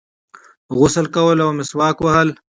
غسل 0.79 1.05
کول 1.15 1.37
او 1.45 1.49
مسواک 1.57 1.97
وهل 2.01 2.29